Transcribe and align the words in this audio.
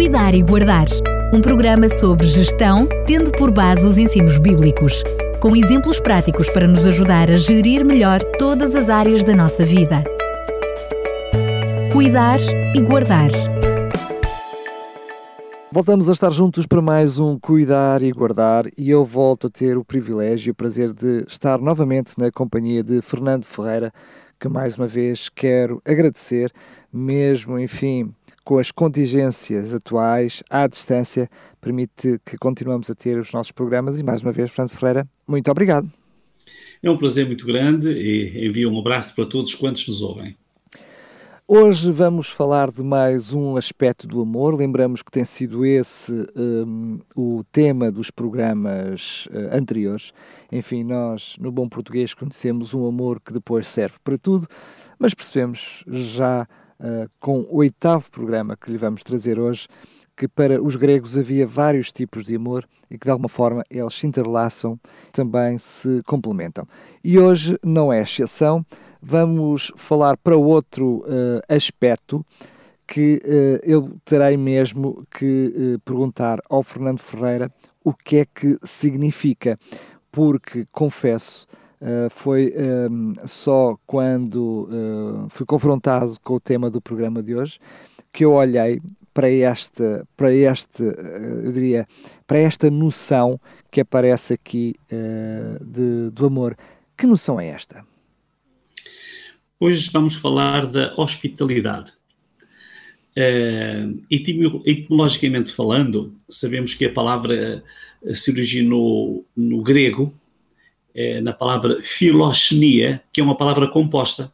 Cuidar 0.00 0.34
e 0.34 0.42
Guardar. 0.42 0.86
Um 1.30 1.42
programa 1.42 1.86
sobre 1.86 2.26
gestão, 2.26 2.88
tendo 3.06 3.30
por 3.32 3.50
base 3.50 3.86
os 3.86 3.98
ensinos 3.98 4.38
bíblicos, 4.38 5.02
com 5.42 5.54
exemplos 5.54 6.00
práticos 6.00 6.48
para 6.48 6.66
nos 6.66 6.86
ajudar 6.86 7.30
a 7.30 7.36
gerir 7.36 7.84
melhor 7.84 8.24
todas 8.38 8.74
as 8.74 8.88
áreas 8.88 9.22
da 9.24 9.36
nossa 9.36 9.62
vida. 9.62 10.02
Cuidar 11.92 12.40
e 12.74 12.80
Guardar. 12.80 13.28
Voltamos 15.70 16.08
a 16.08 16.12
estar 16.14 16.30
juntos 16.30 16.66
para 16.66 16.80
mais 16.80 17.18
um 17.18 17.38
Cuidar 17.38 18.02
e 18.02 18.10
Guardar 18.10 18.64
e 18.78 18.88
eu 18.88 19.04
volto 19.04 19.48
a 19.48 19.50
ter 19.50 19.76
o 19.76 19.84
privilégio 19.84 20.48
e 20.48 20.52
o 20.52 20.54
prazer 20.54 20.94
de 20.94 21.26
estar 21.28 21.58
novamente 21.58 22.14
na 22.16 22.32
companhia 22.32 22.82
de 22.82 23.02
Fernando 23.02 23.44
Ferreira, 23.44 23.92
que 24.40 24.48
mais 24.48 24.78
uma 24.78 24.86
vez 24.86 25.28
quero 25.28 25.82
agradecer, 25.84 26.50
mesmo, 26.90 27.58
enfim, 27.58 28.14
com 28.50 28.58
as 28.58 28.72
contingências 28.72 29.72
atuais, 29.72 30.42
à 30.50 30.66
distância, 30.66 31.28
permite 31.60 32.20
que 32.26 32.36
continuemos 32.36 32.90
a 32.90 32.96
ter 32.96 33.16
os 33.16 33.32
nossos 33.32 33.52
programas 33.52 34.00
e 34.00 34.02
mais 34.02 34.22
uma 34.22 34.32
vez, 34.32 34.50
Fernando 34.50 34.70
Ferreira, 34.70 35.08
muito 35.24 35.48
obrigado. 35.48 35.88
É 36.82 36.90
um 36.90 36.98
prazer 36.98 37.28
muito 37.28 37.46
grande 37.46 37.88
e 37.88 38.48
envio 38.48 38.68
um 38.68 38.80
abraço 38.80 39.14
para 39.14 39.24
todos 39.24 39.54
quantos 39.54 39.86
nos 39.86 40.02
ouvem. 40.02 40.36
Hoje 41.46 41.92
vamos 41.92 42.28
falar 42.28 42.72
de 42.72 42.82
mais 42.82 43.32
um 43.32 43.56
aspecto 43.56 44.08
do 44.08 44.20
amor. 44.20 44.56
Lembramos 44.56 45.00
que 45.00 45.12
tem 45.12 45.24
sido 45.24 45.64
esse 45.64 46.12
um, 46.34 46.98
o 47.14 47.44
tema 47.52 47.88
dos 47.88 48.10
programas 48.10 49.26
uh, 49.26 49.56
anteriores. 49.56 50.12
Enfim, 50.50 50.82
nós, 50.82 51.36
no 51.38 51.52
bom 51.52 51.68
português, 51.68 52.14
conhecemos 52.14 52.74
um 52.74 52.84
amor 52.84 53.20
que 53.20 53.32
depois 53.32 53.68
serve 53.68 53.98
para 54.02 54.18
tudo, 54.18 54.48
mas 54.98 55.14
percebemos 55.14 55.84
já 55.86 56.48
uh, 56.80 57.08
com 57.20 57.40
o 57.40 57.58
oitavo 57.58 58.10
programa 58.10 58.56
que 58.56 58.70
lhe 58.70 58.78
vamos 58.78 59.02
trazer 59.02 59.38
hoje 59.38 59.68
que 60.16 60.28
para 60.28 60.62
os 60.62 60.76
gregos 60.76 61.16
havia 61.16 61.46
vários 61.46 61.90
tipos 61.90 62.26
de 62.26 62.36
amor 62.36 62.68
e 62.90 62.98
que 62.98 63.06
de 63.06 63.10
alguma 63.10 63.28
forma 63.28 63.64
eles 63.70 63.94
se 63.94 64.06
interlaçam, 64.06 64.78
também 65.12 65.56
se 65.56 66.02
complementam. 66.04 66.68
E 67.02 67.18
hoje 67.18 67.58
não 67.64 67.90
é 67.90 68.02
exceção, 68.02 68.62
vamos 69.00 69.72
falar 69.76 70.18
para 70.18 70.36
outro 70.36 71.04
uh, 71.06 71.40
aspecto 71.48 72.22
que 72.86 73.22
uh, 73.24 73.60
eu 73.62 73.96
terei 74.04 74.36
mesmo 74.36 75.06
que 75.10 75.78
perguntar 75.86 76.38
ao 76.50 76.62
Fernando 76.62 76.98
Ferreira 76.98 77.50
o 77.82 77.94
que 77.94 78.18
é 78.18 78.26
que 78.26 78.58
significa, 78.62 79.58
porque 80.12 80.66
confesso. 80.70 81.46
Uh, 81.80 82.10
foi 82.10 82.52
um, 82.90 83.14
só 83.24 83.74
quando 83.86 84.68
uh, 84.68 85.28
fui 85.30 85.46
confrontado 85.46 86.14
com 86.22 86.34
o 86.34 86.40
tema 86.40 86.70
do 86.70 86.78
programa 86.78 87.22
de 87.22 87.34
hoje 87.34 87.58
que 88.12 88.22
eu 88.22 88.32
olhei 88.32 88.82
para 89.14 89.30
esta, 89.30 90.06
para 90.14 90.32
este, 90.32 90.82
eh, 90.82 91.42
eu 91.44 91.52
diria, 91.52 91.86
para 92.26 92.38
esta 92.38 92.70
noção 92.70 93.40
que 93.70 93.80
aparece 93.80 94.34
aqui 94.34 94.74
de, 95.60 96.10
do 96.10 96.26
amor. 96.26 96.56
Que 96.96 97.06
noção 97.06 97.40
é 97.40 97.48
esta? 97.48 97.84
Hoje 99.58 99.90
vamos 99.92 100.14
falar 100.16 100.66
da 100.66 100.94
hospitalidade. 100.96 101.92
Uh, 103.16 104.00
etimologicamente 104.10 105.52
falando, 105.52 106.14
sabemos 106.28 106.74
que 106.74 106.84
a 106.84 106.92
palavra 106.92 107.62
se 108.14 108.30
originou 108.30 109.26
no 109.36 109.62
grego, 109.62 110.14
uh, 110.94 111.22
na 111.22 111.32
palavra 111.32 111.78
filoxenia, 111.80 113.02
que 113.12 113.20
é 113.20 113.24
uma 113.24 113.36
palavra 113.36 113.68
composta 113.68 114.32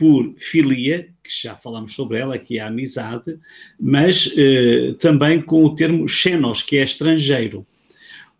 por 0.00 0.32
filia, 0.38 1.08
que 1.22 1.42
já 1.42 1.54
falamos 1.54 1.94
sobre 1.94 2.18
ela, 2.18 2.38
que 2.38 2.58
é 2.58 2.62
a 2.62 2.68
amizade, 2.68 3.38
mas 3.78 4.34
eh, 4.36 4.94
também 4.98 5.42
com 5.42 5.62
o 5.62 5.74
termo 5.74 6.08
xenos, 6.08 6.62
que 6.62 6.78
é 6.78 6.82
estrangeiro. 6.82 7.66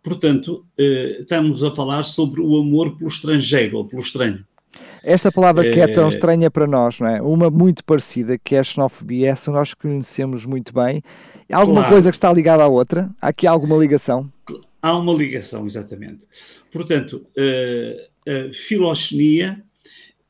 Portanto, 0.01 0.65
eh, 0.75 1.19
estamos 1.21 1.63
a 1.63 1.69
falar 1.69 2.01
sobre 2.01 2.41
o 2.41 2.57
amor 2.57 2.97
pelo 2.97 3.11
estrangeiro 3.11 3.77
ou 3.77 3.85
pelo 3.85 4.01
estranho. 4.01 4.43
Esta 5.03 5.31
palavra 5.31 5.69
que 5.71 5.79
é 5.79 5.87
tão 5.87 6.05
eh, 6.05 6.09
estranha 6.09 6.49
para 6.49 6.65
nós, 6.65 6.99
não 6.99 7.07
é? 7.07 7.21
Uma 7.21 7.51
muito 7.51 7.85
parecida, 7.85 8.37
que 8.37 8.55
é 8.55 8.59
a 8.59 8.63
xenofobia, 8.63 9.29
essa 9.29 9.51
nós 9.51 9.75
conhecemos 9.75 10.45
muito 10.45 10.73
bem. 10.73 11.03
Há 11.51 11.57
alguma 11.57 11.81
claro. 11.81 11.93
coisa 11.93 12.09
que 12.09 12.15
está 12.15 12.33
ligada 12.33 12.63
à 12.63 12.67
outra? 12.67 13.09
Há 13.21 13.27
aqui 13.27 13.45
alguma 13.45 13.77
ligação? 13.77 14.29
Há 14.81 14.97
uma 14.97 15.13
ligação, 15.13 15.65
exatamente. 15.65 16.25
Portanto, 16.71 17.27
a, 17.37 18.49
a 18.49 18.53
filoxenia 18.53 19.63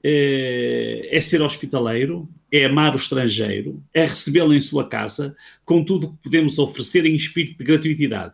é, 0.04 1.10
é 1.12 1.22
ser 1.22 1.42
hospitaleiro, 1.42 2.28
é 2.52 2.66
amar 2.66 2.94
o 2.94 2.98
estrangeiro, 2.98 3.82
é 3.94 4.06
recebê-lo 4.06 4.54
em 4.54 4.60
sua 4.60 4.88
casa, 4.88 5.36
com 5.64 5.84
tudo 5.84 6.08
o 6.08 6.12
que 6.12 6.24
podemos 6.24 6.60
oferecer 6.60 7.06
em 7.06 7.16
espírito 7.16 7.58
de 7.58 7.64
gratuitidade. 7.64 8.34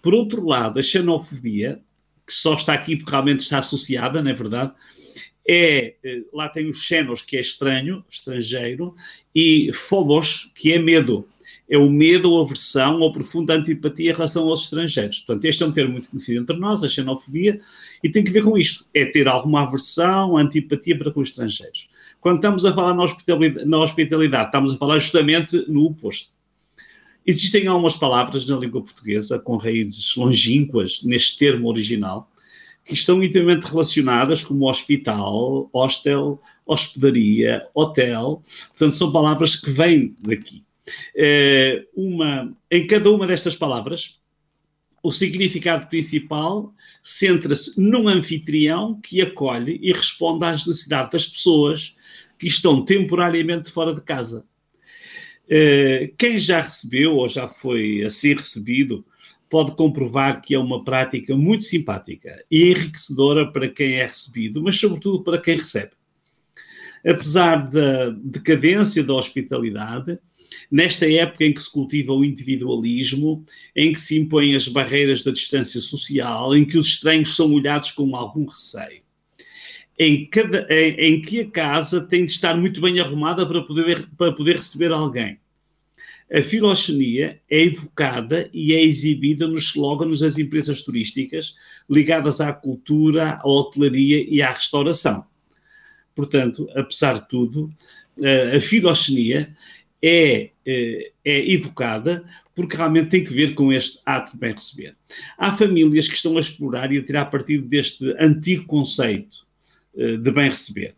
Por 0.00 0.14
outro 0.14 0.46
lado, 0.46 0.80
a 0.80 0.82
xenofobia, 0.82 1.80
que 2.26 2.32
só 2.32 2.54
está 2.54 2.72
aqui 2.72 2.96
porque 2.96 3.10
realmente 3.10 3.40
está 3.40 3.58
associada, 3.58 4.22
não 4.22 4.30
é 4.30 4.34
verdade? 4.34 4.72
É, 5.46 5.94
eh, 6.02 6.22
lá 6.32 6.48
tem 6.48 6.68
os 6.68 6.82
xenos, 6.82 7.20
que 7.20 7.36
é 7.36 7.40
estranho, 7.40 8.04
estrangeiro, 8.08 8.94
e 9.34 9.70
phobos, 9.72 10.50
que 10.54 10.72
é 10.72 10.78
medo. 10.78 11.28
É 11.68 11.78
o 11.78 11.88
medo 11.88 12.30
ou 12.30 12.42
aversão 12.42 13.00
ou 13.00 13.12
profunda 13.12 13.54
antipatia 13.54 14.10
em 14.10 14.14
relação 14.14 14.48
aos 14.48 14.64
estrangeiros. 14.64 15.20
Portanto, 15.20 15.44
este 15.44 15.62
é 15.62 15.66
um 15.66 15.72
termo 15.72 15.92
muito 15.92 16.10
conhecido 16.10 16.40
entre 16.40 16.56
nós, 16.56 16.84
a 16.84 16.88
xenofobia, 16.88 17.60
e 18.02 18.10
tem 18.10 18.22
que 18.22 18.30
ver 18.30 18.42
com 18.42 18.58
isto: 18.58 18.84
é 18.92 19.04
ter 19.04 19.26
alguma 19.28 19.62
aversão, 19.62 20.36
antipatia 20.36 20.98
para 20.98 21.10
com 21.10 21.20
os 21.20 21.30
estrangeiros. 21.30 21.88
Quando 22.20 22.36
estamos 22.36 22.64
a 22.64 22.72
falar 22.72 22.94
na 22.94 23.04
hospitalidade, 23.04 23.68
na 23.68 23.78
hospitalidade 23.78 24.46
estamos 24.46 24.72
a 24.72 24.76
falar 24.76 24.98
justamente 24.98 25.64
no 25.68 25.86
oposto. 25.86 26.30
Existem 27.26 27.66
algumas 27.66 27.96
palavras 27.96 28.46
na 28.46 28.56
língua 28.56 28.82
portuguesa 28.82 29.38
com 29.38 29.56
raízes 29.56 30.14
longínquas 30.16 31.02
neste 31.04 31.38
termo 31.38 31.68
original 31.68 32.28
que 32.84 32.94
estão 32.94 33.22
intimamente 33.22 33.64
relacionadas 33.64 34.42
como 34.42 34.68
hospital, 34.68 35.70
hostel, 35.72 36.40
hospedaria, 36.66 37.66
hotel. 37.74 38.42
Portanto, 38.70 38.96
são 38.96 39.12
palavras 39.12 39.56
que 39.56 39.70
vêm 39.70 40.16
daqui. 40.20 40.64
É, 41.16 41.84
uma, 41.94 42.56
em 42.70 42.86
cada 42.86 43.10
uma 43.10 43.26
destas 43.26 43.54
palavras, 43.54 44.20
o 45.02 45.10
significado 45.10 45.88
principal 45.88 46.72
centra-se 47.02 47.80
num 47.80 48.08
anfitrião 48.08 49.00
que 49.00 49.20
acolhe 49.20 49.78
e 49.82 49.92
responde 49.92 50.44
às 50.44 50.64
necessidades 50.64 51.12
das 51.12 51.26
pessoas 51.26 51.96
que 52.38 52.46
estão 52.46 52.84
temporariamente 52.84 53.70
fora 53.70 53.94
de 53.94 54.00
casa. 54.00 54.44
Uh, 55.44 56.14
quem 56.16 56.38
já 56.38 56.62
recebeu 56.62 57.16
ou 57.16 57.28
já 57.28 57.48
foi 57.48 58.02
a 58.04 58.10
ser 58.10 58.36
recebido 58.36 59.04
pode 59.50 59.72
comprovar 59.76 60.40
que 60.40 60.54
é 60.54 60.58
uma 60.58 60.82
prática 60.82 61.36
muito 61.36 61.64
simpática 61.64 62.42
e 62.50 62.70
enriquecedora 62.70 63.52
para 63.52 63.68
quem 63.68 63.96
é 63.96 64.06
recebido, 64.06 64.62
mas 64.62 64.78
sobretudo 64.78 65.22
para 65.22 65.38
quem 65.38 65.58
recebe. 65.58 65.90
Apesar 67.04 67.68
da 67.68 68.10
decadência 68.10 69.02
da 69.02 69.12
hospitalidade, 69.12 70.18
nesta 70.70 71.10
época 71.10 71.44
em 71.44 71.52
que 71.52 71.62
se 71.62 71.70
cultiva 71.70 72.12
o 72.12 72.24
individualismo, 72.24 73.44
em 73.74 73.92
que 73.92 74.00
se 74.00 74.18
impõem 74.18 74.54
as 74.54 74.68
barreiras 74.68 75.22
da 75.22 75.30
distância 75.30 75.80
social, 75.80 76.54
em 76.56 76.64
que 76.64 76.78
os 76.78 76.86
estranhos 76.86 77.34
são 77.36 77.52
olhados 77.52 77.92
com 77.92 78.14
algum 78.16 78.44
receio, 78.44 79.02
em, 79.98 80.26
cada, 80.26 80.66
em, 80.70 81.14
em, 81.14 81.20
que 81.20 81.40
a 81.40 81.50
casa 81.50 82.00
tem 82.00 82.24
de 82.24 82.32
estar 82.32 82.56
muito 82.56 82.80
bem 82.80 82.98
arrumada 82.98 83.46
para 83.46 83.62
poder, 83.62 84.08
para 84.16 84.32
poder 84.32 84.56
receber 84.56 84.92
alguém. 84.92 85.38
A 86.32 86.40
filoxenia 86.40 87.40
é 87.50 87.62
evocada 87.64 88.48
e 88.54 88.72
é 88.72 88.82
exibida 88.82 89.46
nos 89.46 89.64
slogans 89.64 90.20
das 90.20 90.38
empresas 90.38 90.80
turísticas 90.80 91.56
ligadas 91.88 92.40
à 92.40 92.52
cultura, 92.52 93.34
à 93.34 93.46
hotelaria 93.46 94.24
e 94.26 94.40
à 94.40 94.50
restauração. 94.50 95.26
Portanto, 96.14 96.66
apesar 96.74 97.20
de 97.20 97.28
tudo, 97.28 97.70
a 98.54 98.60
filoxenia 98.60 99.54
é, 100.02 100.50
é, 100.66 101.12
é 101.24 101.52
evocada 101.52 102.24
porque 102.54 102.76
realmente 102.76 103.08
tem 103.08 103.24
que 103.24 103.32
ver 103.32 103.54
com 103.54 103.72
este 103.72 104.00
ato 104.04 104.32
de 104.32 104.38
bem 104.38 104.52
receber. 104.52 104.96
Há 105.38 105.52
famílias 105.52 106.08
que 106.08 106.14
estão 106.14 106.36
a 106.36 106.40
explorar 106.40 106.92
e 106.92 106.98
a 106.98 107.02
tirar 107.02 107.26
partido 107.26 107.66
deste 107.66 108.14
antigo 108.18 108.66
conceito 108.66 109.46
eh, 109.96 110.16
de 110.16 110.30
bem 110.30 110.50
receber. 110.50 110.94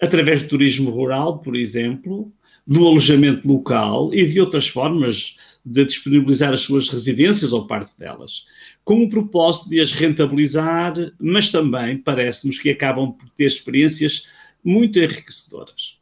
Através 0.00 0.42
do 0.42 0.48
turismo 0.48 0.90
rural, 0.90 1.40
por 1.40 1.56
exemplo, 1.56 2.32
do 2.66 2.86
alojamento 2.86 3.46
local 3.46 4.14
e 4.14 4.26
de 4.26 4.40
outras 4.40 4.68
formas 4.68 5.36
de 5.64 5.84
disponibilizar 5.84 6.52
as 6.52 6.62
suas 6.62 6.88
residências 6.88 7.52
ou 7.52 7.66
parte 7.66 7.92
delas, 7.98 8.46
com 8.84 9.02
o 9.02 9.10
propósito 9.10 9.68
de 9.68 9.80
as 9.80 9.92
rentabilizar, 9.92 10.94
mas 11.18 11.50
também 11.50 11.98
parece-nos 11.98 12.58
que 12.58 12.70
acabam 12.70 13.12
por 13.12 13.28
ter 13.30 13.44
experiências 13.44 14.30
muito 14.64 14.98
enriquecedoras. 14.98 15.97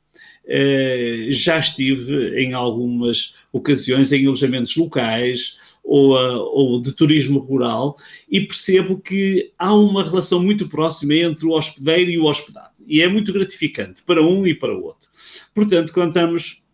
Uh, 0.46 1.32
já 1.32 1.58
estive 1.58 2.40
em 2.40 2.52
algumas 2.52 3.36
ocasiões 3.52 4.12
em 4.12 4.26
alojamentos 4.26 4.76
locais, 4.76 5.58
ou, 5.86 6.16
ou 6.16 6.82
de 6.82 6.92
turismo 6.92 7.38
rural 7.38 7.96
e 8.28 8.40
percebo 8.40 8.98
que 8.98 9.52
há 9.56 9.72
uma 9.72 10.02
relação 10.02 10.42
muito 10.42 10.68
próxima 10.68 11.14
entre 11.14 11.46
o 11.46 11.52
hospedeiro 11.52 12.10
e 12.10 12.18
o 12.18 12.24
hospedado. 12.24 12.74
E 12.86 13.00
é 13.00 13.08
muito 13.08 13.32
gratificante 13.32 14.02
para 14.02 14.22
um 14.22 14.46
e 14.46 14.54
para 14.54 14.76
o 14.76 14.82
outro. 14.82 15.08
Portanto, 15.54 15.92
quando 15.92 16.08
estamos 16.08 16.64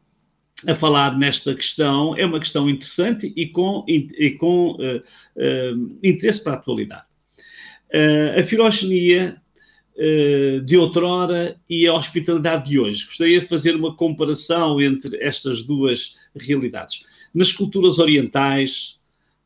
a 0.67 0.75
falar 0.75 1.19
nesta 1.19 1.55
questão 1.55 2.17
é 2.17 2.25
uma 2.25 2.41
questão 2.41 2.71
interessante 2.71 3.33
e 3.37 3.47
com, 3.47 3.85
e 3.87 4.31
com 4.33 4.73
uh, 4.73 5.99
interesse 6.03 6.43
para 6.43 6.55
a 6.55 6.57
atualidade. 6.57 7.05
A 8.39 8.43
filogenia 8.43 9.37
de 10.65 10.77
outrora 10.77 11.57
e 11.69 11.87
a 11.87 11.95
hospitalidade 11.95 12.71
de 12.71 12.79
hoje. 12.79 13.05
Gostaria 13.05 13.41
de 13.41 13.47
fazer 13.47 13.77
uma 13.77 13.95
comparação 13.95 14.81
entre 14.81 15.17
estas 15.23 15.63
duas 15.63 16.17
realidades. 16.35 17.07
Nas 17.35 17.53
culturas 17.53 17.99
orientais, 17.99 19.01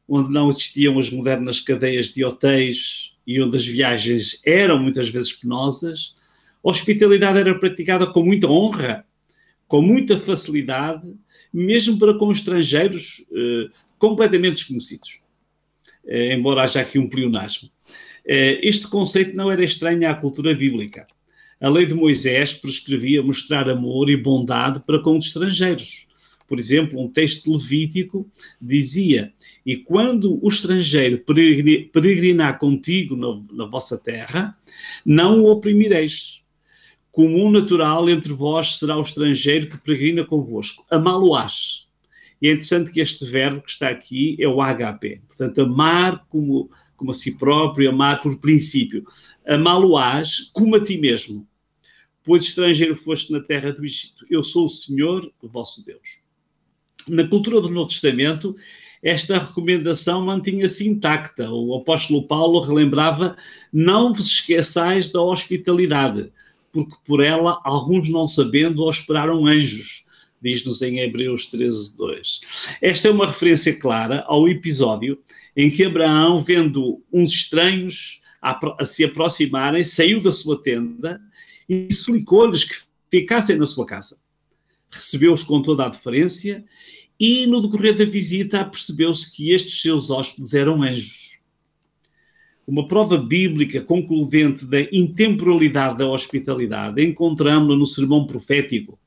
onde 0.09 0.33
não 0.33 0.49
existiam 0.49 0.99
as 0.99 1.11
modernas 1.11 1.61
cadeias 1.61 2.15
de 2.15 2.25
hotéis 2.25 3.17
e 3.27 3.43
onde 3.43 3.57
as 3.57 3.67
viagens 3.67 4.41
eram 4.47 4.79
muitas 4.79 5.09
vezes 5.09 5.33
penosas, 5.33 6.17
a 6.65 6.71
hospitalidade 6.71 7.39
era 7.39 7.59
praticada 7.59 8.07
com 8.07 8.25
muita 8.25 8.47
honra 8.47 9.05
com 9.69 9.83
muita 9.83 10.19
facilidade, 10.19 11.15
mesmo 11.53 11.99
para 11.99 12.15
com 12.15 12.31
estrangeiros 12.31 13.25
eh, 13.33 13.69
completamente 13.99 14.55
desconhecidos, 14.55 15.21
eh, 16.07 16.35
embora 16.35 16.63
haja 16.63 16.81
aqui 16.81 16.99
um 16.99 17.09
pleonasmo. 17.09 17.71
Eh, 18.27 18.61
este 18.63 18.89
conceito 18.89 19.37
não 19.37 19.51
era 19.51 19.65
estranho 19.65 20.09
à 20.09 20.15
cultura 20.15 20.55
bíblica. 20.55 21.07
A 21.61 21.69
lei 21.69 21.87
de 21.87 21.95
Moisés 21.95 22.53
prescrevia 22.53 23.23
mostrar 23.23 23.69
amor 23.69 24.11
e 24.11 24.17
bondade 24.17 24.81
para 24.81 24.99
com 24.99 25.17
os 25.17 25.27
estrangeiros. 25.27 26.07
Por 26.47 26.59
exemplo, 26.59 27.01
um 27.01 27.09
texto 27.09 27.53
levítico 27.53 28.29
dizia: 28.61 29.33
E 29.65 29.77
quando 29.77 30.39
o 30.45 30.49
estrangeiro 30.49 31.25
peregrinar 31.93 32.59
contigo 32.59 33.17
na, 33.17 33.43
na 33.53 33.71
vossa 33.71 33.99
terra, 33.99 34.57
não 35.05 35.41
o 35.41 35.51
oprimireis 35.51 36.43
comum 37.11 37.51
natural 37.51 38.11
entre 38.11 38.33
vós 38.33 38.77
será 38.77 38.97
o 38.99 39.03
estrangeiro 39.03 39.69
que 39.69 39.79
peregrina 39.79 40.25
convosco. 40.25 40.85
Amá-lo-ás. 40.91 41.87
E 42.41 42.49
é 42.49 42.53
interessante 42.53 42.93
que 42.93 43.01
este 43.01 43.25
verbo 43.25 43.63
que 43.63 43.71
está 43.71 43.89
aqui 43.89 44.37
é 44.39 44.47
o 44.47 44.61
HP. 44.61 45.23
Portanto, 45.27 45.63
amar 45.63 46.27
como, 46.29 46.71
como 46.97 47.11
a 47.11 47.15
si 47.15 47.39
próprio, 47.39 47.91
amar 47.91 48.23
por 48.23 48.39
princípio. 48.39 49.05
Amá-lo-ás 49.47 50.51
como 50.53 50.77
a 50.77 50.83
ti 50.83 50.97
mesmo. 50.97 51.47
Pois 52.25 52.45
estrangeiro 52.45 52.97
foste 52.97 53.33
na 53.33 53.41
terra 53.41 53.73
do 53.73 53.85
Egito. 53.85 54.27
Eu 54.29 54.43
sou 54.43 54.67
o 54.67 54.71
Senhor, 54.71 55.31
o 55.41 55.49
vosso 55.49 55.85
Deus. 55.85 56.21
Na 57.07 57.27
cultura 57.27 57.61
do 57.61 57.71
Novo 57.71 57.89
Testamento, 57.89 58.57
esta 59.03 59.39
recomendação 59.39 60.25
mantinha-se 60.25 60.89
intacta. 60.89 61.51
O 61.51 61.75
apóstolo 61.77 62.27
Paulo 62.27 62.61
relembrava: 62.61 63.37
não 63.73 64.13
vos 64.13 64.27
esqueçais 64.27 65.13
da 65.13 65.23
hospitalidade 65.23 66.33
porque 66.77 66.95
por 67.07 67.25
ela 67.25 67.59
alguns 67.65 68.11
não 68.11 68.29
sabendo 68.29 68.89
esperaram 68.91 69.47
anjos, 69.47 70.05
diz-nos 70.43 70.83
em 70.83 71.01
Hebreus 71.01 71.47
13, 71.47 71.97
2. 71.97 72.41
Esta 72.81 73.09
é 73.09 73.11
uma 73.11 73.27
referência 73.27 73.75
clara 73.75 74.25
ao 74.27 74.49
episódio 74.49 75.19
em 75.57 75.71
que 75.71 75.85
Abraão, 75.85 76.43
vendo 76.43 77.03
uns 77.13 77.33
estranhos 77.33 78.21
a, 78.41 78.59
a 78.81 78.85
se 78.85 79.05
aproximarem, 79.05 79.83
saiu 79.85 80.23
da 80.23 80.33
sua 80.33 80.63
tenda 80.63 81.21
e 81.69 81.93
suplicou-lhes 81.93 82.65
que 82.65 82.75
ficassem 83.11 83.57
na 83.57 83.67
sua 83.67 83.87
casa. 83.87 84.19
Recebeu-os 84.91 85.43
com 85.43 85.61
toda 85.63 85.85
a 85.85 85.89
deferência 85.89 86.65
e, 87.19 87.47
no 87.47 87.61
decorrer 87.61 87.97
da 87.97 88.05
visita, 88.05 88.65
percebeu-se 88.65 89.35
que 89.35 89.51
estes 89.51 89.81
seus 89.83 90.11
hóspedes 90.11 90.55
eram 90.55 90.83
anjos 90.83 91.37
uma 92.67 92.89
prova 92.89 93.17
bíblica 93.17 93.81
concludente 93.81 94.65
da 94.65 94.81
intemporalidade 94.91 95.99
da 95.99 96.09
hospitalidade 96.09 97.03
encontramos-la 97.03 97.77
no 97.77 97.87
sermão 97.87 98.27
profético, 98.27 98.99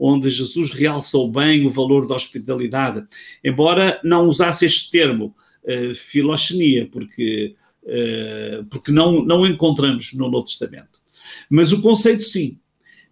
onde 0.00 0.30
Jesus 0.30 0.70
realçou 0.70 1.30
bem 1.30 1.66
o 1.66 1.68
valor 1.68 2.06
da 2.06 2.14
hospitalidade, 2.14 3.06
embora 3.44 4.00
não 4.02 4.26
usasse 4.26 4.64
este 4.64 4.90
termo, 4.90 5.36
uh, 5.62 5.94
filoxenia, 5.94 6.88
porque, 6.90 7.54
uh, 7.82 8.64
porque 8.64 8.90
não, 8.90 9.22
não 9.22 9.46
encontramos 9.46 10.14
no 10.14 10.30
Novo 10.30 10.46
Testamento. 10.46 11.00
Mas 11.50 11.70
o 11.70 11.82
conceito, 11.82 12.22
sim. 12.22 12.58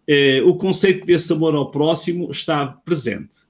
Uh, 0.09 0.49
o 0.49 0.57
conceito 0.57 1.05
desse 1.05 1.31
amor 1.31 1.55
ao 1.55 1.71
próximo 1.71 2.31
está 2.31 2.67
presente. 2.67 3.47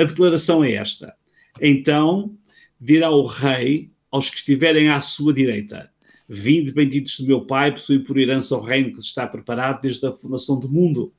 A 0.00 0.04
declaração 0.04 0.62
é 0.62 0.74
esta. 0.74 1.12
Então 1.60 2.36
dirá 2.80 3.10
o 3.10 3.26
rei 3.26 3.90
aos 4.12 4.30
que 4.30 4.36
estiverem 4.36 4.90
à 4.90 5.00
sua 5.00 5.32
direita. 5.32 5.90
Vinde, 6.28 6.72
benditos 6.72 7.18
do 7.18 7.26
meu 7.26 7.40
Pai, 7.40 7.72
possui 7.72 7.98
por 7.98 8.16
herança 8.16 8.56
o 8.56 8.60
reino 8.60 8.92
que 8.92 9.00
está 9.00 9.26
preparado 9.26 9.80
desde 9.80 10.06
a 10.06 10.12
fundação 10.12 10.60
do 10.60 10.68
mundo. 10.68 11.12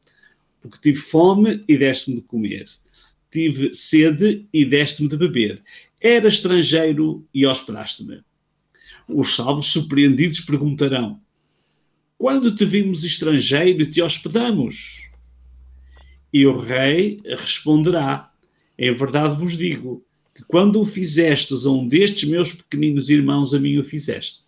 Porque 0.62 0.80
tive 0.82 1.00
fome 1.00 1.64
e 1.68 1.78
deste-me 1.78 2.18
de 2.18 2.22
comer. 2.24 2.66
Tive 3.32 3.74
sede 3.74 4.46
e 4.54 4.66
deste-me 4.66 5.10
de 5.10 5.18
beber. 5.18 5.64
Era 6.00 6.28
estrangeiro 6.28 7.26
e 7.34 7.46
hospedaste-me. 7.46 8.22
Os 9.08 9.36
salvos 9.36 9.68
surpreendidos 9.68 10.42
perguntarão: 10.42 11.20
Quando 12.18 12.56
te 12.56 12.66
vimos 12.66 13.04
estrangeiro 13.04 13.84
e 13.84 13.92
te 13.92 14.02
hospedamos? 14.02 15.10
E 16.34 16.46
o 16.46 16.60
rei 16.60 17.22
responderá: 17.26 18.32
Em 18.78 18.94
verdade 18.94 19.40
vos 19.40 19.58
digo, 19.58 20.06
que 20.36 20.44
quando 20.44 20.80
o 20.80 20.86
fizestes 20.86 21.66
a 21.66 21.72
um 21.72 21.88
destes 21.88 22.30
meus 22.30 22.54
pequeninos 22.54 23.10
irmãos, 23.10 23.54
a 23.54 23.60
mim 23.60 23.78
o 23.78 23.84
fizeste. 23.84 24.46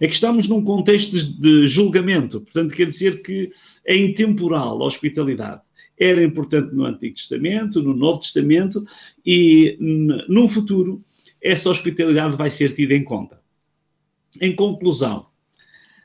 Que 0.00 0.06
estamos 0.06 0.48
num 0.48 0.64
contexto 0.64 1.16
de 1.16 1.66
julgamento, 1.68 2.40
portanto, 2.40 2.74
quer 2.74 2.86
dizer 2.86 3.22
que 3.22 3.52
é 3.88 3.96
intemporal 3.96 4.82
a 4.82 4.84
hospitalidade. 4.84 5.62
Era 5.98 6.22
importante 6.22 6.74
no 6.74 6.84
Antigo 6.84 7.14
Testamento, 7.14 7.82
no 7.82 7.94
Novo 7.94 8.20
Testamento 8.20 8.86
e 9.24 9.76
no 10.28 10.46
futuro 10.46 11.02
essa 11.40 11.70
hospitalidade 11.70 12.36
vai 12.36 12.50
ser 12.50 12.74
tida 12.74 12.94
em 12.94 13.02
conta. 13.02 13.40
Em 14.40 14.54
conclusão, 14.54 15.26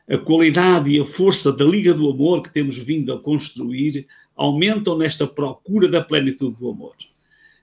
a 0.09 0.17
qualidade 0.17 0.91
e 0.91 0.99
a 0.99 1.05
força 1.05 1.51
da 1.51 1.65
Liga 1.65 1.93
do 1.93 2.09
Amor 2.09 2.41
que 2.41 2.53
temos 2.53 2.77
vindo 2.77 3.11
a 3.11 3.19
construir 3.19 4.07
aumentam 4.35 4.97
nesta 4.97 5.27
procura 5.27 5.89
da 5.89 6.01
plenitude 6.01 6.57
do 6.59 6.69
amor. 6.69 6.95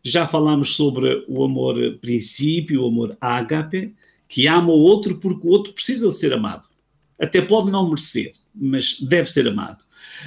Já 0.03 0.27
falámos 0.27 0.77
sobre 0.77 1.25
o 1.29 1.43
amor 1.43 1.77
princípio, 2.01 2.83
o 2.83 2.89
amor 2.89 3.17
ágape, 3.21 3.95
que 4.29 4.47
ama 4.47 4.69
o 4.69 4.79
outro 4.79 5.17
porque 5.17 5.47
o 5.47 5.51
outro 5.51 5.73
precisa 5.73 6.09
de 6.09 6.15
ser 6.15 6.33
amado. 6.33 6.69
Até 7.19 7.41
pode 7.41 7.71
não 7.71 7.89
merecer, 7.89 8.33
mas 8.55 9.01
deve 9.01 9.31
ser 9.31 9.49
amado. 9.49 9.85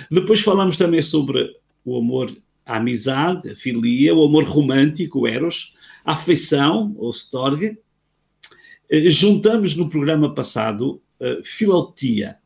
Depois 0.09 0.41
falamos 0.41 0.77
também 0.77 1.01
sobre 1.01 1.55
o 1.85 1.97
amor 1.97 2.35
à 2.65 2.77
amizade, 2.77 3.51
a 3.51 3.55
filia, 3.55 4.15
o 4.15 4.23
amor 4.23 4.45
romântico, 4.45 5.21
o 5.21 5.27
eros, 5.27 5.75
a 6.03 6.13
afeição, 6.13 6.95
ou 6.97 7.09
storge. 7.11 7.77
Eh, 8.89 9.09
juntamos 9.09 9.75
no 9.75 9.89
programa 9.89 10.33
passado 10.33 11.01
uh, 11.19 11.43
filotia, 11.43 12.37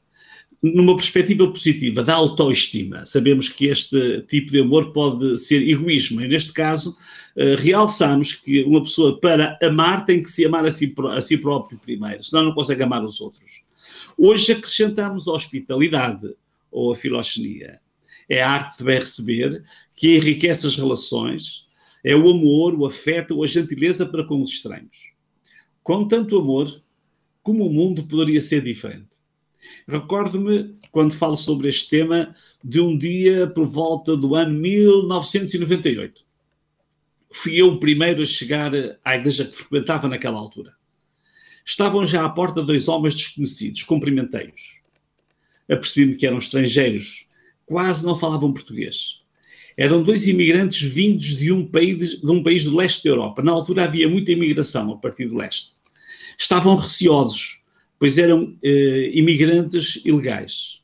numa 0.62 0.96
perspectiva 0.96 1.48
positiva 1.48 2.04
da 2.04 2.16
autoestima. 2.16 3.06
Sabemos 3.06 3.48
que 3.50 3.68
este 3.68 4.22
tipo 4.24 4.52
de 4.52 4.62
amor 4.62 4.92
pode 4.92 5.38
ser 5.38 5.68
egoísmo. 5.68 6.22
E 6.22 6.28
neste 6.28 6.52
caso, 6.52 6.92
uh, 7.36 7.56
realçamos 7.62 8.34
que 8.34 8.64
uma 8.64 8.82
pessoa, 8.82 9.20
para 9.20 9.58
amar, 9.62 10.06
tem 10.06 10.22
que 10.22 10.30
se 10.30 10.46
amar 10.46 10.66
a 10.66 10.72
si, 10.72 10.94
a 11.12 11.22
si 11.22 11.38
próprio 11.38 11.80
primeiro, 11.80 12.24
senão 12.24 12.46
não 12.46 12.54
consegue 12.54 12.84
amar 12.84 13.04
os 13.04 13.22
outros. 13.22 13.62
Hoje 14.18 14.52
acrescentamos 14.52 15.28
a 15.28 15.34
hospitalidade 15.34 16.34
ou 16.72 16.92
a 16.92 16.96
filoxenia. 16.96 17.80
É 18.30 18.42
a 18.42 18.50
arte 18.50 18.78
de 18.78 18.84
bem 18.84 19.00
receber 19.00 19.64
que 19.96 20.18
enriquece 20.18 20.68
as 20.68 20.76
relações, 20.76 21.66
é 22.04 22.16
o 22.16 22.30
amor, 22.30 22.74
o 22.76 22.86
afeto 22.86 23.36
ou 23.36 23.44
a 23.44 23.48
gentileza 23.48 24.06
para 24.06 24.26
com 24.26 24.42
os 24.42 24.52
estranhos. 24.52 25.12
Com 25.84 26.08
tanto 26.08 26.38
amor, 26.38 26.82
como 27.42 27.66
o 27.66 27.74
mundo 27.74 28.04
poderia 28.04 28.42
ser 28.42 28.62
diferente? 28.62 29.18
Recordo-me, 29.88 30.76
quando 30.92 31.14
falo 31.14 31.38
sobre 31.38 31.70
este 31.70 31.90
tema, 31.90 32.36
de 32.64 32.80
um 32.80 32.98
dia 32.98 33.48
por 33.48 33.66
volta 33.66 34.16
do 34.16 34.36
ano 34.36 34.54
1998. 34.54 36.26
Fui 37.32 37.56
eu 37.56 37.68
o 37.70 37.80
primeiro 37.80 38.22
a 38.22 38.26
chegar 38.26 38.72
à 39.04 39.16
igreja 39.16 39.46
que 39.46 39.56
frequentava 39.56 40.08
naquela 40.08 40.38
altura. 40.38 40.74
Estavam 41.66 42.06
já 42.06 42.26
à 42.26 42.30
porta 42.30 42.64
dois 42.64 42.88
homens 42.88 43.16
desconhecidos, 43.16 43.84
cumprimentei-os. 43.84 44.82
Apercebi-me 45.70 46.16
que 46.16 46.26
eram 46.26 46.38
estrangeiros, 46.38 47.28
quase 47.66 48.06
não 48.06 48.18
falavam 48.18 48.54
português. 48.54 49.22
Eram 49.76 50.02
dois 50.02 50.28
imigrantes 50.28 50.82
vindos 50.82 51.38
de 51.38 51.52
um, 51.52 51.66
país, 51.66 52.20
de 52.20 52.32
um 52.32 52.42
país 52.42 52.64
do 52.64 52.76
leste 52.76 53.04
da 53.04 53.12
Europa. 53.12 53.44
Na 53.44 53.52
altura 53.52 53.84
havia 53.84 54.10
muita 54.10 54.32
imigração 54.32 54.92
a 54.92 54.98
partir 54.98 55.28
do 55.28 55.36
leste. 55.36 55.74
Estavam 56.38 56.76
receosos 56.76 57.58
pois 58.00 58.18
eram 58.18 58.56
eh, 58.64 59.12
imigrantes 59.14 60.06
ilegais. 60.06 60.82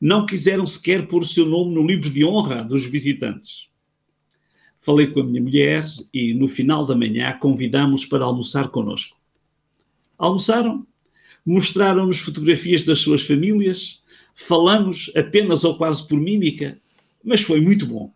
Não 0.00 0.26
quiseram 0.26 0.66
sequer 0.66 1.06
pôr 1.06 1.22
o 1.22 1.26
seu 1.26 1.46
nome 1.46 1.74
no 1.74 1.86
livro 1.86 2.10
de 2.10 2.24
honra 2.24 2.62
dos 2.62 2.86
visitantes. 2.86 3.68
Falei 4.80 5.06
com 5.06 5.20
a 5.20 5.24
minha 5.24 5.42
mulher 5.42 5.82
e, 6.12 6.32
no 6.32 6.48
final 6.48 6.86
da 6.86 6.94
manhã, 6.94 7.32
convidamos 7.38 8.06
para 8.06 8.24
almoçar 8.24 8.68
conosco. 8.68 9.18
Almoçaram, 10.16 10.86
mostraram-nos 11.44 12.18
fotografias 12.18 12.82
das 12.82 13.00
suas 13.00 13.22
famílias, 13.22 14.02
falamos 14.34 15.10
apenas 15.16 15.64
ou 15.64 15.76
quase 15.76 16.06
por 16.06 16.20
mímica, 16.20 16.78
mas 17.22 17.42
foi 17.42 17.60
muito 17.60 17.86
bom. 17.86 18.12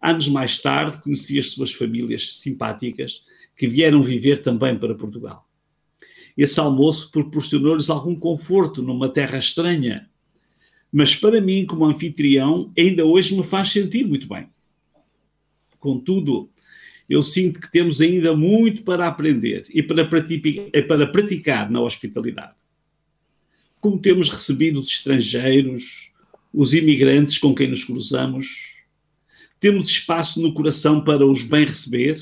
Anos 0.00 0.28
mais 0.28 0.60
tarde, 0.60 1.02
conheci 1.02 1.38
as 1.38 1.50
suas 1.50 1.72
famílias 1.72 2.34
simpáticas 2.34 3.26
que 3.56 3.66
vieram 3.66 4.02
viver 4.02 4.42
também 4.42 4.78
para 4.78 4.94
Portugal. 4.94 5.48
Esse 6.36 6.60
almoço 6.60 7.10
proporcionou-lhes 7.10 7.90
algum 7.90 8.14
conforto 8.14 8.80
numa 8.80 9.08
terra 9.08 9.38
estranha, 9.38 10.08
mas 10.92 11.14
para 11.14 11.40
mim, 11.40 11.66
como 11.66 11.84
anfitrião, 11.84 12.72
ainda 12.78 13.04
hoje 13.04 13.36
me 13.36 13.42
faz 13.42 13.70
sentir 13.70 14.06
muito 14.06 14.28
bem. 14.28 14.48
Contudo, 15.80 16.48
eu 17.08 17.22
sinto 17.22 17.60
que 17.60 17.70
temos 17.70 18.00
ainda 18.00 18.36
muito 18.36 18.82
para 18.82 19.08
aprender 19.08 19.64
e 19.72 19.82
para 19.82 20.04
para 20.04 21.06
praticar 21.06 21.70
na 21.70 21.80
hospitalidade. 21.80 22.57
Como 23.80 23.98
temos 23.98 24.28
recebido 24.28 24.80
os 24.80 24.88
estrangeiros, 24.88 26.12
os 26.52 26.74
imigrantes 26.74 27.38
com 27.38 27.54
quem 27.54 27.68
nos 27.68 27.84
cruzamos, 27.84 28.74
temos 29.60 29.88
espaço 29.88 30.40
no 30.40 30.52
coração 30.52 31.02
para 31.02 31.26
os 31.26 31.42
bem 31.42 31.64
receber? 31.64 32.20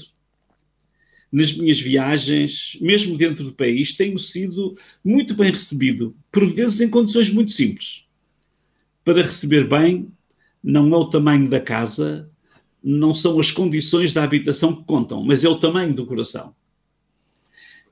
Nas 1.30 1.56
minhas 1.56 1.80
viagens, 1.80 2.78
mesmo 2.80 3.16
dentro 3.16 3.44
do 3.44 3.52
país, 3.52 3.94
tenho 3.94 4.18
sido 4.18 4.76
muito 5.04 5.34
bem 5.34 5.50
recebido, 5.50 6.16
por 6.30 6.46
vezes 6.46 6.80
em 6.80 6.88
condições 6.88 7.30
muito 7.30 7.52
simples. 7.52 8.04
Para 9.04 9.22
receber 9.22 9.68
bem, 9.68 10.08
não 10.62 10.92
é 10.92 10.96
o 10.96 11.06
tamanho 11.06 11.48
da 11.48 11.60
casa, 11.60 12.30
não 12.82 13.14
são 13.14 13.38
as 13.38 13.50
condições 13.50 14.12
da 14.12 14.22
habitação 14.22 14.75
que 14.75 14.84
contam, 14.84 15.22
mas 15.25 15.44
é 15.44 15.48
o 15.48 15.58
tamanho 15.58 15.92
do 15.94 16.06
coração. 16.06 16.54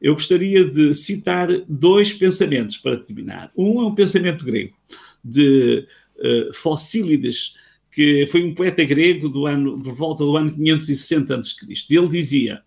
Eu 0.05 0.13
gostaria 0.13 0.63
de 0.63 0.93
citar 0.93 1.49
dois 1.67 2.13
pensamentos 2.13 2.77
para 2.77 2.99
terminar. 2.99 3.51
Um 3.57 3.81
é 3.81 3.87
um 3.87 3.95
pensamento 3.95 4.45
grego, 4.45 4.77
de 5.25 5.89
uh, 6.17 6.53
Focílides, 6.53 7.57
que 7.91 8.27
foi 8.27 8.45
um 8.45 8.55
poeta 8.55 8.85
grego 8.85 9.31
do 9.31 9.47
ano, 9.47 9.83
por 9.83 9.95
volta 9.95 10.23
do 10.23 10.37
ano 10.37 10.55
560 10.55 11.35
a.C. 11.35 11.55
Ele 11.89 12.09
dizia: 12.09 12.61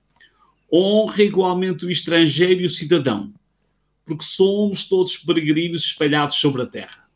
honra 0.74 1.22
igualmente 1.22 1.86
o 1.86 1.92
estrangeiro 1.92 2.62
e 2.62 2.66
o 2.66 2.72
cidadão, 2.72 3.32
porque 4.04 4.24
somos 4.24 4.90
todos 4.90 5.16
peregrinos 5.18 5.86
espalhados 5.86 6.38
sobre 6.38 6.64
a 6.64 6.66
terra. 6.66 7.08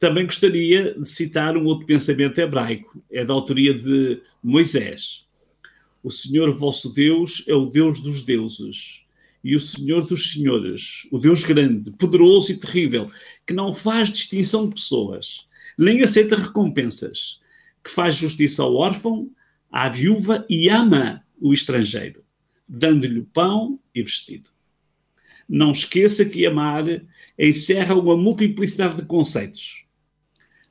Também 0.00 0.24
gostaria 0.24 0.94
de 0.94 1.06
citar 1.06 1.54
um 1.58 1.66
outro 1.66 1.84
pensamento 1.84 2.38
hebraico, 2.38 2.98
é 3.12 3.26
da 3.26 3.34
autoria 3.34 3.74
de 3.74 4.22
Moisés. 4.42 5.23
O 6.04 6.10
Senhor 6.10 6.56
vosso 6.56 6.92
Deus 6.92 7.42
é 7.48 7.54
o 7.54 7.66
Deus 7.66 7.98
dos 7.98 8.22
deuses 8.22 9.02
e 9.42 9.56
o 9.56 9.60
Senhor 9.60 10.06
dos 10.06 10.32
senhores, 10.32 11.08
o 11.10 11.18
Deus 11.18 11.42
grande, 11.42 11.90
poderoso 11.92 12.52
e 12.52 12.60
terrível, 12.60 13.10
que 13.46 13.52
não 13.52 13.74
faz 13.74 14.10
distinção 14.10 14.68
de 14.68 14.74
pessoas 14.76 15.48
nem 15.76 16.02
aceita 16.02 16.36
recompensas, 16.36 17.40
que 17.82 17.90
faz 17.90 18.14
justiça 18.14 18.62
ao 18.62 18.74
órfão, 18.74 19.30
à 19.70 19.88
viúva 19.88 20.46
e 20.48 20.68
ama 20.68 21.24
o 21.40 21.52
estrangeiro, 21.52 22.22
dando-lhe 22.68 23.22
pão 23.22 23.78
e 23.94 24.02
vestido. 24.02 24.50
Não 25.48 25.72
esqueça 25.72 26.24
que 26.24 26.46
amar 26.46 26.84
encerra 27.38 27.94
uma 27.94 28.16
multiplicidade 28.16 28.96
de 28.96 29.04
conceitos. 29.04 29.84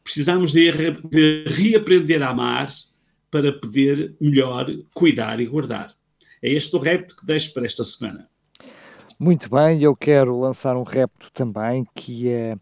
Precisamos 0.04 0.52
de, 0.52 0.72
de 0.72 1.44
reaprender 1.48 2.22
a 2.22 2.30
amar 2.30 2.72
para 3.34 3.52
poder 3.52 4.16
melhor 4.22 4.68
cuidar 4.94 5.40
e 5.40 5.48
guardar. 5.48 5.92
É 6.40 6.52
este 6.52 6.76
o 6.76 6.80
repto 6.80 7.16
que 7.16 7.26
deixo 7.26 7.52
para 7.52 7.66
esta 7.66 7.84
semana. 7.84 8.30
Muito 9.20 9.50
bem, 9.50 9.82
eu 9.82 9.96
quero 9.96 10.40
lançar 10.40 10.78
um 10.78 10.84
repto 10.84 11.32
também 11.32 11.84
que 11.96 12.30
é 12.30 12.56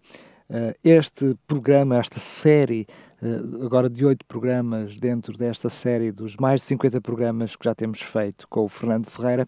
eh, 0.50 0.76
este 0.82 1.36
programa, 1.46 1.98
esta 1.98 2.20
série, 2.20 2.88
eh, 3.22 3.66
agora 3.66 3.90
de 3.90 4.06
oito 4.06 4.26
programas, 4.26 4.98
dentro 4.98 5.38
desta 5.38 5.68
série 5.68 6.10
dos 6.10 6.38
mais 6.38 6.62
de 6.62 6.68
50 6.68 7.02
programas 7.02 7.58
que 7.58 7.66
já 7.66 7.76
temos 7.76 8.02
feito 8.02 8.48
com 8.48 8.64
o 8.64 8.70
Fernando 8.70 9.10
Ferreira, 9.10 9.46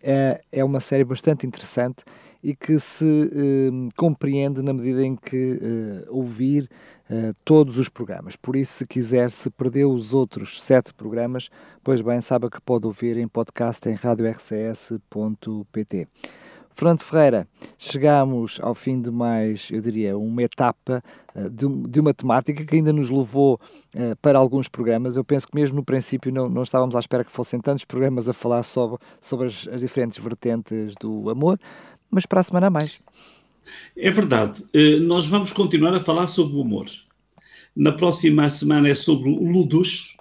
é, 0.00 0.40
é 0.52 0.62
uma 0.62 0.78
série 0.78 1.04
bastante 1.04 1.46
interessante 1.46 2.04
e 2.42 2.54
que 2.54 2.78
se 2.78 3.04
eh, 3.04 3.70
compreende 3.96 4.62
na 4.62 4.72
medida 4.72 5.04
em 5.04 5.14
que 5.16 5.60
ouvir 6.08 6.68
todos 7.44 7.76
os 7.76 7.88
programas. 7.88 8.36
Por 8.36 8.54
isso, 8.54 8.72
se 8.74 8.86
quiser, 8.86 9.32
se 9.32 9.50
perdeu 9.50 9.90
os 9.90 10.14
outros 10.14 10.62
sete 10.62 10.94
programas, 10.94 11.50
pois 11.82 12.00
bem, 12.00 12.20
saiba 12.20 12.48
que 12.48 12.60
pode 12.60 12.86
ouvir 12.86 13.16
em 13.16 13.26
podcast 13.26 13.88
em 13.88 13.94
radiorcs.pt. 13.94 14.98
Fernando 16.80 17.00
Ferreira, 17.00 17.46
chegamos 17.76 18.58
ao 18.62 18.74
fim 18.74 19.02
de 19.02 19.10
mais, 19.10 19.68
eu 19.70 19.82
diria, 19.82 20.16
uma 20.16 20.42
etapa 20.42 21.04
uh, 21.34 21.50
de, 21.50 22.00
uma 22.00 22.14
temática 22.14 22.64
que 22.64 22.76
ainda 22.76 22.90
nos 22.90 23.10
levou 23.10 23.60
uh, 23.94 24.16
para 24.22 24.38
alguns 24.38 24.66
programas. 24.66 25.14
Eu 25.14 25.22
penso 25.22 25.46
que 25.46 25.54
mesmo 25.54 25.76
no 25.76 25.84
princípio 25.84 26.32
não, 26.32 26.48
não 26.48 26.62
estávamos 26.62 26.96
à 26.96 27.00
espera 27.00 27.22
que 27.22 27.30
fossem 27.30 27.60
tantos 27.60 27.84
programas 27.84 28.30
a 28.30 28.32
falar 28.32 28.62
sobre, 28.62 28.98
sobre 29.20 29.48
as, 29.48 29.68
as 29.68 29.82
diferentes 29.82 30.16
vertentes 30.16 30.94
do 30.98 31.28
amor, 31.28 31.60
mas 32.10 32.26
para 32.26 32.40
a 32.40 32.42
semana 32.42 32.66
a 32.68 32.70
mais. 32.70 32.98
É 33.96 34.10
verdade. 34.10 34.62
Uh, 34.74 35.00
nós 35.00 35.26
vamos 35.26 35.52
continuar 35.52 35.94
a 35.94 36.00
falar 36.00 36.26
sobre 36.26 36.56
o 36.56 36.62
amor. 36.62 36.86
Na 37.74 37.92
próxima 37.92 38.48
semana 38.50 38.88
é 38.88 38.94
sobre 38.94 39.30
o 39.30 39.50
Ludus, 39.50 40.16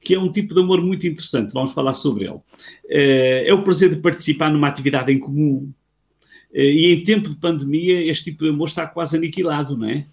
que 0.00 0.14
é 0.14 0.18
um 0.18 0.30
tipo 0.30 0.54
de 0.54 0.60
amor 0.60 0.82
muito 0.82 1.06
interessante. 1.06 1.52
Vamos 1.52 1.72
falar 1.72 1.94
sobre 1.94 2.24
ele. 2.24 2.40
É 2.88 3.52
o 3.54 3.62
prazer 3.62 3.90
de 3.90 3.96
participar 3.96 4.50
numa 4.50 4.68
atividade 4.68 5.12
em 5.12 5.18
comum, 5.18 5.72
eh, 6.52 6.72
e 6.72 6.92
em 6.92 7.04
tempo 7.04 7.28
de 7.28 7.36
pandemia, 7.36 8.02
este 8.10 8.30
tipo 8.30 8.44
de 8.44 8.50
amor 8.50 8.68
está 8.68 8.86
quase 8.86 9.16
aniquilado, 9.16 9.76
não 9.76 9.88
é? 9.88 10.06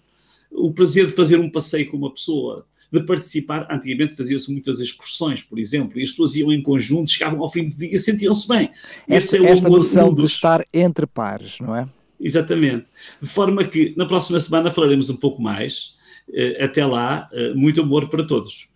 O 0.50 0.72
prazer 0.72 1.06
de 1.06 1.12
fazer 1.12 1.38
um 1.38 1.50
passeio 1.50 1.90
com 1.90 1.96
uma 1.96 2.12
pessoa, 2.12 2.66
de 2.92 3.00
participar. 3.00 3.66
Antigamente 3.70 4.16
faziam-se 4.16 4.50
muitas 4.50 4.80
excursões, 4.80 5.42
por 5.42 5.58
exemplo, 5.58 5.98
e 5.98 6.02
as 6.02 6.10
pessoas 6.10 6.36
iam 6.36 6.52
em 6.52 6.62
conjunto, 6.62 7.10
chegavam 7.10 7.42
ao 7.42 7.50
fim 7.50 7.66
do 7.66 7.76
dia, 7.76 7.98
sentiam-se 7.98 8.48
bem. 8.48 8.70
Esta, 9.08 9.38
é 9.38 9.44
esta 9.46 9.68
noção 9.68 10.12
de 10.14 10.24
estar 10.24 10.64
entre 10.72 11.06
pares, 11.06 11.60
não 11.60 11.74
é? 11.76 11.86
Exatamente. 12.20 12.86
De 13.22 13.28
forma 13.28 13.64
que 13.64 13.94
na 13.96 14.06
próxima 14.06 14.40
semana 14.40 14.70
falaremos 14.70 15.08
um 15.10 15.16
pouco 15.16 15.40
mais. 15.40 15.96
Eh, 16.32 16.62
até 16.62 16.84
lá, 16.84 17.28
eh, 17.32 17.54
muito 17.54 17.80
amor 17.80 18.08
para 18.08 18.24
todos. 18.24 18.68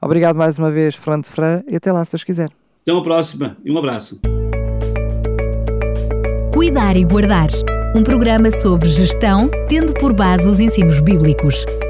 Obrigado 0.00 0.36
mais 0.36 0.58
uma 0.58 0.70
vez, 0.70 0.94
Fernando 0.94 1.24
Freire, 1.24 1.64
e 1.68 1.76
até 1.76 1.90
lá, 1.90 2.04
se 2.04 2.12
Deus 2.12 2.24
quiser. 2.24 2.50
Até 2.82 2.92
uma 2.92 3.02
próxima 3.02 3.56
e 3.64 3.70
um 3.70 3.78
abraço. 3.78 4.20
Cuidar 6.52 6.96
e 6.96 7.04
Guardar 7.04 7.48
um 7.94 8.02
programa 8.02 8.50
sobre 8.50 8.88
gestão, 8.88 9.50
tendo 9.68 9.94
por 9.94 10.12
base 10.12 10.46
os 10.48 10.60
ensinos 10.60 11.00
bíblicos, 11.00 11.64